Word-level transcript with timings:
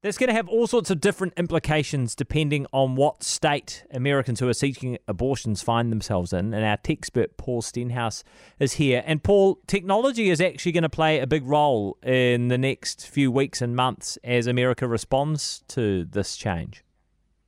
That's 0.00 0.16
going 0.16 0.28
to 0.28 0.34
have 0.34 0.48
all 0.48 0.68
sorts 0.68 0.90
of 0.90 1.00
different 1.00 1.32
implications 1.36 2.14
depending 2.14 2.66
on 2.72 2.94
what 2.94 3.24
state 3.24 3.84
Americans 3.92 4.38
who 4.38 4.48
are 4.48 4.54
seeking 4.54 4.96
abortions 5.08 5.60
find 5.60 5.90
themselves 5.90 6.32
in. 6.32 6.54
And 6.54 6.64
our 6.64 6.76
tech 6.76 6.98
expert, 6.98 7.36
Paul 7.36 7.62
Stenhouse, 7.62 8.22
is 8.60 8.74
here. 8.74 9.02
And 9.06 9.24
Paul, 9.24 9.58
technology 9.66 10.30
is 10.30 10.40
actually 10.40 10.70
going 10.70 10.82
to 10.82 10.88
play 10.88 11.18
a 11.18 11.26
big 11.26 11.44
role 11.44 11.98
in 12.04 12.46
the 12.46 12.58
next 12.58 13.08
few 13.08 13.32
weeks 13.32 13.60
and 13.60 13.74
months 13.74 14.18
as 14.22 14.46
America 14.46 14.86
responds 14.86 15.64
to 15.68 16.04
this 16.04 16.36
change. 16.36 16.84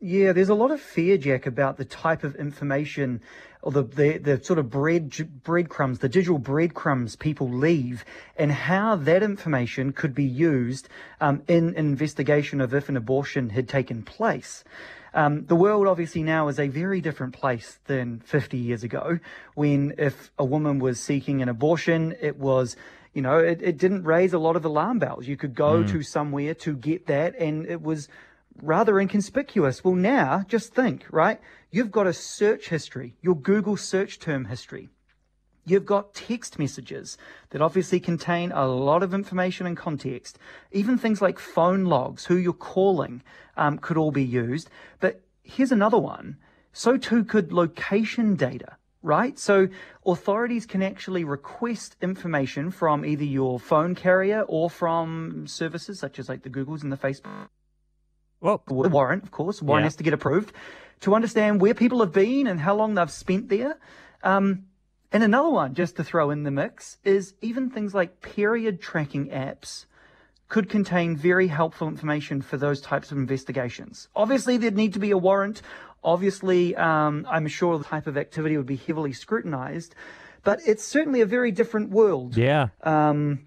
Yeah, 0.02 0.32
there's 0.32 0.48
a 0.48 0.54
lot 0.54 0.70
of 0.70 0.80
fear, 0.80 1.18
Jack, 1.18 1.44
about 1.44 1.76
the 1.76 1.84
type 1.84 2.24
of 2.24 2.34
information 2.36 3.20
or 3.60 3.70
the, 3.70 3.82
the, 3.82 4.16
the 4.16 4.42
sort 4.42 4.58
of 4.58 4.70
bread 4.70 5.12
breadcrumbs, 5.44 5.98
the 5.98 6.08
digital 6.08 6.38
breadcrumbs 6.38 7.16
people 7.16 7.50
leave, 7.50 8.02
and 8.36 8.50
how 8.50 8.96
that 8.96 9.22
information 9.22 9.92
could 9.92 10.14
be 10.14 10.24
used 10.24 10.88
um, 11.20 11.42
in 11.48 11.68
an 11.68 11.76
investigation 11.76 12.62
of 12.62 12.72
if 12.72 12.88
an 12.88 12.96
abortion 12.96 13.50
had 13.50 13.68
taken 13.68 14.02
place. 14.02 14.64
Um, 15.12 15.44
the 15.44 15.56
world 15.56 15.86
obviously 15.86 16.22
now 16.22 16.48
is 16.48 16.58
a 16.58 16.68
very 16.68 17.02
different 17.02 17.34
place 17.34 17.78
than 17.84 18.20
50 18.20 18.56
years 18.56 18.82
ago, 18.82 19.18
when 19.54 19.92
if 19.98 20.30
a 20.38 20.44
woman 20.46 20.78
was 20.78 20.98
seeking 20.98 21.42
an 21.42 21.50
abortion, 21.50 22.16
it 22.22 22.38
was 22.38 22.74
you 23.12 23.22
know, 23.22 23.38
it, 23.38 23.60
it 23.60 23.76
didn't 23.76 24.04
raise 24.04 24.32
a 24.32 24.38
lot 24.38 24.54
of 24.54 24.64
alarm 24.64 25.00
bells. 25.00 25.26
You 25.26 25.36
could 25.36 25.52
go 25.52 25.82
mm. 25.82 25.90
to 25.90 26.02
somewhere 26.04 26.54
to 26.54 26.76
get 26.76 27.06
that, 27.08 27.34
and 27.36 27.66
it 27.66 27.82
was 27.82 28.08
rather 28.62 28.98
inconspicuous. 28.98 29.84
Well, 29.84 29.94
now 29.94 30.44
just 30.48 30.74
think, 30.74 31.06
right? 31.10 31.40
You've 31.70 31.90
got 31.90 32.06
a 32.06 32.12
search 32.12 32.68
history, 32.68 33.16
your 33.20 33.36
Google 33.36 33.76
search 33.76 34.18
term 34.18 34.46
history. 34.46 34.88
You've 35.64 35.86
got 35.86 36.14
text 36.14 36.58
messages 36.58 37.18
that 37.50 37.62
obviously 37.62 38.00
contain 38.00 38.50
a 38.50 38.66
lot 38.66 39.02
of 39.02 39.14
information 39.14 39.66
and 39.66 39.76
context. 39.76 40.38
Even 40.72 40.98
things 40.98 41.20
like 41.20 41.38
phone 41.38 41.84
logs, 41.84 42.24
who 42.24 42.36
you're 42.36 42.52
calling, 42.52 43.22
um, 43.56 43.78
could 43.78 43.96
all 43.96 44.10
be 44.10 44.24
used. 44.24 44.70
But 45.00 45.20
here's 45.42 45.70
another 45.70 45.98
one. 45.98 46.38
So 46.72 46.96
too 46.96 47.24
could 47.24 47.52
location 47.52 48.36
data, 48.36 48.76
right? 49.02 49.38
So 49.38 49.68
authorities 50.06 50.66
can 50.66 50.82
actually 50.82 51.24
request 51.24 51.96
information 52.00 52.70
from 52.70 53.04
either 53.04 53.24
your 53.24 53.60
phone 53.60 53.94
carrier 53.94 54.42
or 54.42 54.70
from 54.70 55.46
services 55.46 55.98
such 55.98 56.18
as 56.18 56.28
like 56.28 56.42
the 56.42 56.50
Googles 56.50 56.82
and 56.82 56.90
the 56.90 56.96
Facebook 56.96 57.48
well, 58.40 58.62
the 58.66 58.88
warrant, 58.88 59.22
of 59.22 59.30
course, 59.30 59.60
warrant 59.62 59.82
yeah. 59.82 59.86
has 59.86 59.96
to 59.96 60.04
get 60.04 60.12
approved 60.12 60.52
to 61.00 61.14
understand 61.14 61.60
where 61.60 61.74
people 61.74 62.00
have 62.00 62.12
been 62.12 62.46
and 62.46 62.60
how 62.60 62.74
long 62.74 62.94
they've 62.94 63.10
spent 63.10 63.48
there. 63.48 63.78
Um, 64.22 64.66
and 65.12 65.22
another 65.22 65.48
one, 65.48 65.74
just 65.74 65.96
to 65.96 66.04
throw 66.04 66.30
in 66.30 66.44
the 66.44 66.50
mix, 66.50 66.98
is 67.04 67.34
even 67.40 67.70
things 67.70 67.94
like 67.94 68.20
period 68.20 68.80
tracking 68.80 69.28
apps 69.28 69.86
could 70.48 70.68
contain 70.68 71.16
very 71.16 71.48
helpful 71.48 71.88
information 71.88 72.42
for 72.42 72.56
those 72.56 72.80
types 72.80 73.10
of 73.10 73.18
investigations. 73.18 74.08
Obviously, 74.14 74.56
there'd 74.56 74.76
need 74.76 74.92
to 74.94 74.98
be 74.98 75.10
a 75.10 75.18
warrant. 75.18 75.62
Obviously, 76.02 76.76
um, 76.76 77.26
I'm 77.28 77.46
sure 77.46 77.78
the 77.78 77.84
type 77.84 78.06
of 78.06 78.16
activity 78.16 78.56
would 78.56 78.66
be 78.66 78.76
heavily 78.76 79.12
scrutinized, 79.12 79.94
but 80.42 80.60
it's 80.66 80.84
certainly 80.84 81.20
a 81.20 81.26
very 81.26 81.52
different 81.52 81.90
world. 81.90 82.36
Yeah. 82.36 82.68
Um, 82.82 83.46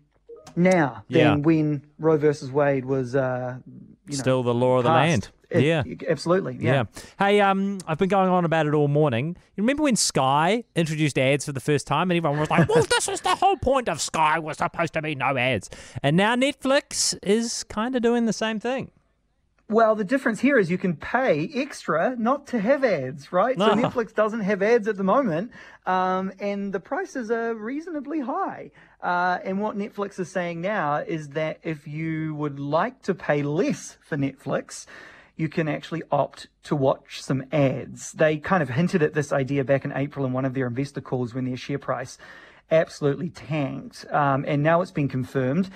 now 0.55 1.03
than 1.09 1.21
yeah. 1.21 1.35
when 1.35 1.85
Roe 1.97 2.17
versus 2.17 2.51
Wade 2.51 2.85
was 2.85 3.15
uh, 3.15 3.57
you 4.07 4.17
know, 4.17 4.21
still 4.21 4.43
the 4.43 4.53
law 4.53 4.77
of 4.77 4.83
the 4.83 4.89
land. 4.89 5.29
It, 5.49 5.63
yeah, 5.63 5.83
absolutely. 6.09 6.57
Yeah. 6.59 6.73
yeah. 6.73 7.01
Hey, 7.19 7.39
um, 7.39 7.77
I've 7.87 7.99
been 7.99 8.09
going 8.09 8.29
on 8.29 8.43
about 8.43 8.65
it 8.65 8.73
all 8.73 8.87
morning. 8.87 9.37
You 9.55 9.61
remember 9.61 9.83
when 9.83 9.95
Sky 9.95 10.63
introduced 10.75 11.19
ads 11.19 11.45
for 11.45 11.51
the 11.51 11.59
first 11.59 11.85
time, 11.85 12.09
and 12.09 12.17
everyone 12.17 12.39
was 12.39 12.49
like, 12.49 12.67
"Well, 12.67 12.83
this 12.89 13.07
is 13.07 13.21
the 13.21 13.35
whole 13.35 13.57
point 13.57 13.87
of 13.87 14.01
Sky 14.01 14.39
was 14.39 14.57
supposed 14.57 14.93
to 14.93 15.01
be 15.01 15.13
no 15.13 15.37
ads," 15.37 15.69
and 16.01 16.17
now 16.17 16.35
Netflix 16.35 17.17
is 17.21 17.63
kind 17.65 17.95
of 17.95 18.01
doing 18.01 18.25
the 18.25 18.33
same 18.33 18.59
thing. 18.59 18.89
Well, 19.69 19.95
the 19.95 20.03
difference 20.03 20.41
here 20.41 20.59
is 20.59 20.69
you 20.69 20.77
can 20.77 20.95
pay 20.95 21.49
extra 21.55 22.15
not 22.17 22.47
to 22.47 22.59
have 22.59 22.83
ads, 22.83 23.31
right? 23.31 23.57
So 23.57 23.69
Netflix 23.69 24.13
doesn't 24.13 24.41
have 24.41 24.61
ads 24.61 24.87
at 24.87 24.97
the 24.97 25.03
moment, 25.03 25.51
um, 25.85 26.33
and 26.39 26.73
the 26.73 26.81
prices 26.81 27.31
are 27.31 27.55
reasonably 27.55 28.19
high. 28.19 28.71
Uh, 29.01 29.39
and 29.43 29.61
what 29.61 29.77
Netflix 29.77 30.19
is 30.19 30.29
saying 30.29 30.61
now 30.61 30.97
is 30.97 31.29
that 31.29 31.59
if 31.63 31.87
you 31.87 32.35
would 32.35 32.59
like 32.59 33.01
to 33.03 33.15
pay 33.15 33.41
less 33.41 33.97
for 34.01 34.17
Netflix, 34.17 34.85
you 35.37 35.47
can 35.49 35.67
actually 35.67 36.03
opt 36.11 36.47
to 36.63 36.75
watch 36.75 37.21
some 37.23 37.43
ads. 37.51 38.11
They 38.11 38.37
kind 38.37 38.61
of 38.61 38.69
hinted 38.69 39.01
at 39.01 39.13
this 39.13 39.31
idea 39.31 39.63
back 39.63 39.85
in 39.85 39.93
April 39.93 40.25
in 40.25 40.33
one 40.33 40.45
of 40.45 40.53
their 40.53 40.67
investor 40.67 41.01
calls 41.01 41.33
when 41.33 41.45
their 41.45 41.57
share 41.57 41.79
price 41.79 42.17
absolutely 42.69 43.29
tanked, 43.29 44.05
um, 44.11 44.43
and 44.47 44.61
now 44.61 44.81
it's 44.81 44.91
been 44.91 45.09
confirmed. 45.09 45.69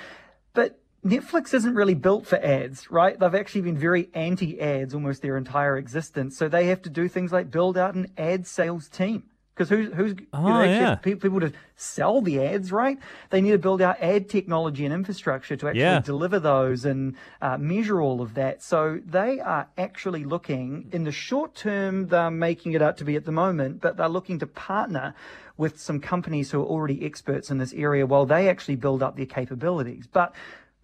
But 0.54 0.80
Netflix 1.06 1.54
isn't 1.54 1.76
really 1.76 1.94
built 1.94 2.26
for 2.26 2.38
ads, 2.44 2.90
right? 2.92 3.18
They've 3.20 3.36
actually 3.36 3.62
been 3.62 3.78
very 3.78 4.10
anti 4.14 4.60
ads 4.60 4.94
almost 4.94 5.22
their 5.22 5.38
entire 5.38 5.78
existence. 5.78 6.38
So 6.38 6.50
they 6.50 6.68
have 6.68 6.82
to 6.84 6.90
do 6.90 7.08
things 7.08 7.32
like 7.32 7.52
build 7.52 7.78
out 7.78 7.96
an 7.96 8.12
ad 8.18 8.48
sales 8.48 8.90
team. 8.90 9.24
Because 9.54 9.70
who's, 9.70 9.92
who's 9.94 10.14
oh, 10.34 10.62
yeah. 10.62 10.96
people 10.96 11.40
to 11.40 11.52
sell 11.76 12.22
the 12.22 12.44
ads, 12.44 12.72
right? 12.72 13.00
They 13.32 13.42
need 13.42 13.54
to 13.54 13.58
build 13.58 13.82
out 13.82 14.00
ad 14.00 14.30
technology 14.30 14.86
and 14.86 14.94
infrastructure 14.94 15.56
to 15.56 15.70
actually 15.70 15.82
yeah. 15.82 16.00
deliver 16.00 16.40
those 16.40 16.86
and 16.86 17.16
uh, 17.42 17.58
measure 17.58 18.00
all 18.00 18.22
of 18.22 18.36
that. 18.36 18.62
So 18.62 19.02
they 19.04 19.40
are 19.40 19.68
actually 19.76 20.26
looking, 20.26 20.90
in 20.92 21.06
the 21.06 21.12
short 21.12 21.56
term, 21.56 22.08
they're 22.10 22.30
making 22.30 22.74
it 22.74 22.84
out 22.84 22.98
to 22.98 23.04
be 23.04 23.16
at 23.16 23.26
the 23.26 23.32
moment, 23.32 23.82
but 23.82 23.98
they're 23.98 24.08
looking 24.08 24.38
to 24.40 24.48
partner 24.48 25.16
with 25.58 25.80
some 25.80 26.00
companies 26.00 26.52
who 26.52 26.62
are 26.62 26.66
already 26.66 27.04
experts 27.04 27.50
in 27.50 27.58
this 27.58 27.74
area 27.74 28.06
while 28.06 28.28
they 28.28 28.48
actually 28.48 28.76
build 28.76 29.02
up 29.02 29.18
their 29.18 29.26
capabilities. 29.26 30.06
But 30.06 30.36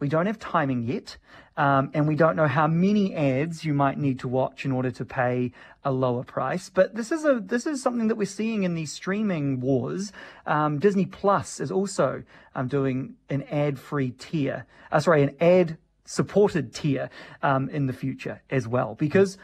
we 0.03 0.09
don't 0.09 0.25
have 0.25 0.37
timing 0.37 0.83
yet, 0.83 1.15
um, 1.55 1.89
and 1.93 2.09
we 2.09 2.15
don't 2.17 2.35
know 2.35 2.45
how 2.45 2.67
many 2.67 3.15
ads 3.15 3.63
you 3.63 3.73
might 3.73 3.97
need 3.97 4.19
to 4.19 4.27
watch 4.27 4.65
in 4.65 4.73
order 4.73 4.91
to 4.91 5.05
pay 5.05 5.53
a 5.85 5.93
lower 5.93 6.25
price. 6.25 6.69
But 6.69 6.93
this 6.93 7.09
is 7.09 7.23
a 7.23 7.39
this 7.39 7.65
is 7.65 7.81
something 7.81 8.09
that 8.09 8.15
we're 8.15 8.25
seeing 8.25 8.63
in 8.63 8.75
these 8.75 8.91
streaming 8.91 9.61
wars. 9.61 10.11
Um, 10.45 10.77
Disney 10.77 11.05
Plus 11.05 11.61
is 11.61 11.71
also 11.71 12.23
um, 12.53 12.67
doing 12.67 13.15
an 13.29 13.43
ad-free 13.43 14.11
tier. 14.11 14.65
Uh, 14.91 14.99
sorry, 14.99 15.23
an 15.23 15.37
ad 15.39 15.77
supported 16.03 16.73
tier 16.73 17.09
um, 17.41 17.69
in 17.69 17.87
the 17.87 17.93
future 17.93 18.41
as 18.49 18.67
well, 18.67 18.95
because 18.95 19.37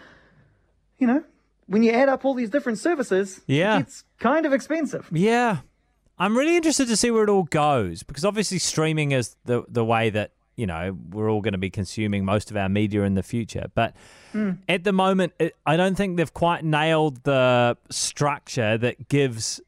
you 0.98 1.08
know 1.08 1.24
when 1.68 1.84
you 1.84 1.94
add 1.94 2.10
up 2.10 2.26
all 2.26 2.34
these 2.34 2.50
different 2.50 2.80
services, 2.80 3.40
yeah, 3.48 3.80
it's 3.80 4.04
kind 4.20 4.46
of 4.46 4.52
expensive. 4.52 5.08
Yeah. 5.10 5.60
I'm 6.22 6.38
really 6.38 6.58
interested 6.58 6.90
to 6.90 6.98
see 6.98 7.12
where 7.12 7.24
it 7.24 7.30
all 7.30 7.44
goes 7.44 8.04
because 8.04 8.26
obviously 8.26 8.60
streaming 8.60 9.14
is 9.14 9.38
the 9.46 9.64
the 9.70 9.86
way 9.86 10.10
that 10.10 10.34
you 10.60 10.68
know 10.68 10.98
we're 11.12 11.32
all 11.32 11.42
going 11.42 11.54
to 11.54 11.58
be 11.58 11.70
consuming 11.70 12.26
most 12.26 12.52
of 12.52 12.58
our 12.58 12.68
media 12.68 13.04
in 13.04 13.14
the 13.14 13.24
future. 13.24 13.68
But 13.74 13.96
mm. 14.34 14.58
at 14.68 14.84
the 14.84 14.92
moment, 14.92 15.34
it, 15.40 15.56
I 15.66 15.78
don't 15.78 15.96
think 15.96 16.18
they've 16.18 16.34
quite 16.34 16.66
nailed 16.66 17.24
the 17.24 17.78
structure 17.90 18.78
that 18.78 19.08
gives 19.08 19.62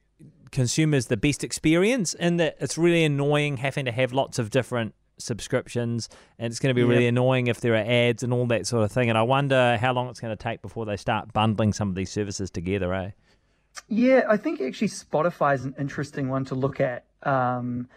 consumers 0.51 1.07
the 1.07 1.15
best 1.15 1.45
experience, 1.45 2.13
and 2.15 2.39
that 2.41 2.57
it's 2.59 2.77
really 2.77 3.05
annoying 3.05 3.57
having 3.57 3.85
to 3.85 3.91
have 3.91 4.11
lots 4.11 4.37
of 4.37 4.49
different 4.49 4.93
subscriptions 5.17 6.09
and 6.39 6.51
it's 6.51 6.59
going 6.59 6.71
to 6.71 6.73
be 6.73 6.83
really 6.83 7.05
annoying 7.05 7.45
if 7.45 7.61
there 7.61 7.75
are 7.75 7.85
ads 7.85 8.23
and 8.23 8.33
all 8.33 8.47
that 8.47 8.65
sort 8.65 8.83
of 8.83 8.91
thing 8.91 9.07
and 9.07 9.19
i 9.19 9.21
wonder 9.21 9.77
how 9.77 9.93
long 9.93 10.09
it's 10.09 10.19
going 10.19 10.35
to 10.35 10.43
take 10.43 10.63
before 10.63 10.83
they 10.83 10.97
start 10.97 11.31
bundling 11.31 11.71
some 11.71 11.89
of 11.89 11.93
these 11.93 12.11
services 12.11 12.49
together 12.49 12.91
eh 12.91 13.11
yeah 13.87 14.23
i 14.27 14.35
think 14.35 14.59
actually 14.59 14.87
spotify 14.87 15.53
is 15.53 15.63
an 15.63 15.75
interesting 15.77 16.27
one 16.27 16.43
to 16.43 16.55
look 16.55 16.79
at 16.79 17.05
um, 17.21 17.87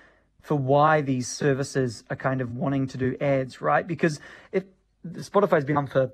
for 0.44 0.56
why 0.56 1.00
these 1.00 1.26
services 1.26 2.04
are 2.10 2.16
kind 2.16 2.42
of 2.42 2.54
wanting 2.54 2.86
to 2.86 2.98
do 2.98 3.16
ads, 3.18 3.62
right? 3.62 3.86
Because 3.86 4.20
if 4.52 4.64
Spotify's 5.04 5.64
been 5.64 5.78
on 5.78 5.86
for 5.86 6.12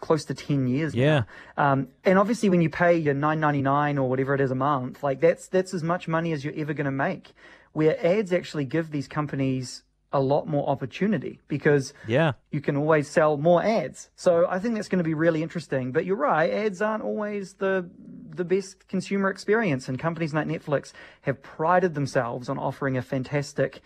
close 0.00 0.24
to 0.24 0.34
10 0.34 0.66
years 0.66 0.96
yeah. 0.96 1.22
Um, 1.56 1.86
and 2.04 2.18
obviously 2.18 2.48
when 2.48 2.60
you 2.60 2.68
pay 2.68 2.96
your 2.96 3.14
9.99 3.14 3.98
or 3.98 4.08
whatever 4.08 4.34
it 4.34 4.40
is 4.40 4.50
a 4.50 4.56
month 4.56 5.04
like 5.04 5.20
that's 5.20 5.46
that's 5.46 5.72
as 5.72 5.84
much 5.84 6.08
money 6.08 6.32
as 6.32 6.44
you're 6.44 6.54
ever 6.56 6.74
going 6.74 6.86
to 6.86 6.90
make 6.90 7.34
where 7.72 8.04
ads 8.04 8.32
actually 8.32 8.64
give 8.64 8.90
these 8.90 9.06
companies 9.06 9.84
a 10.14 10.20
lot 10.20 10.46
more 10.46 10.68
opportunity 10.68 11.40
because 11.46 11.92
yeah. 12.06 12.32
you 12.50 12.60
can 12.60 12.76
always 12.76 13.08
sell 13.08 13.36
more 13.36 13.62
ads. 13.62 14.10
So 14.16 14.46
i 14.48 14.60
think 14.60 14.76
that's 14.76 14.88
going 14.88 14.98
to 14.98 15.04
be 15.04 15.14
really 15.14 15.42
interesting. 15.42 15.92
But 15.92 16.04
you're 16.04 16.16
right 16.16 16.50
ads 16.50 16.80
aren't 16.80 17.02
always 17.02 17.54
the 17.54 17.90
the 18.36 18.44
best 18.44 18.86
consumer 18.88 19.30
experience. 19.30 19.88
And 19.88 19.98
companies 19.98 20.34
like 20.34 20.46
netflix 20.46 20.92
have 21.22 21.42
prided 21.42 21.94
themselves 21.94 22.48
on 22.48 22.58
offering 22.58 22.96
a 22.96 23.02
fantastic 23.02 23.80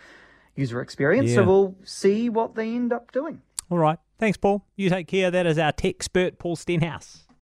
user 0.54 0.80
experience. 0.80 1.30
Yeah. 1.30 1.36
so 1.36 1.44
we'll 1.44 1.74
see 1.84 2.28
what 2.28 2.54
they 2.54 2.74
end 2.74 2.92
up 2.92 3.12
doing. 3.12 3.42
All 3.70 3.78
right. 3.78 3.98
Thanks 4.18 4.36
paul. 4.36 4.64
You 4.76 4.90
take 4.90 5.06
care. 5.06 5.30
That 5.30 5.46
is 5.46 5.58
our 5.58 5.72
tech 5.72 5.96
expert 5.96 6.38
paul 6.38 6.56
stenhouse 6.56 7.27